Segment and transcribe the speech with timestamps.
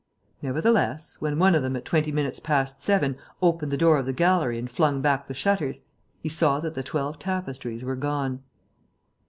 [0.41, 4.13] Nevertheless, when one of them, at twenty minutes past seven, opened the door of the
[4.13, 5.83] gallery and flung back the shutters,
[6.23, 8.41] he saw that the twelve tapestries were gone.